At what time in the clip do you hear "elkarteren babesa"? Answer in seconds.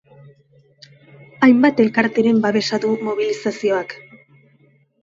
1.85-2.83